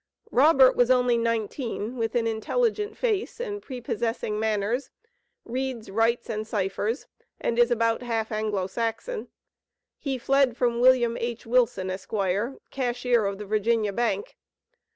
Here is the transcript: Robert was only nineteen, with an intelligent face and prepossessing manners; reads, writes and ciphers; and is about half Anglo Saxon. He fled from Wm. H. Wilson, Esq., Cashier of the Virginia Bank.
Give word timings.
Robert 0.31 0.75
was 0.75 0.89
only 0.89 1.15
nineteen, 1.15 1.95
with 1.95 2.15
an 2.15 2.25
intelligent 2.25 2.97
face 2.97 3.39
and 3.39 3.61
prepossessing 3.61 4.39
manners; 4.39 4.89
reads, 5.45 5.91
writes 5.91 6.27
and 6.27 6.47
ciphers; 6.47 7.05
and 7.39 7.59
is 7.59 7.69
about 7.69 8.01
half 8.01 8.31
Anglo 8.31 8.65
Saxon. 8.65 9.27
He 9.99 10.17
fled 10.17 10.57
from 10.57 10.79
Wm. 10.81 11.17
H. 11.17 11.45
Wilson, 11.45 11.91
Esq., 11.91 12.11
Cashier 12.71 13.27
of 13.27 13.37
the 13.37 13.45
Virginia 13.45 13.93
Bank. 13.93 14.35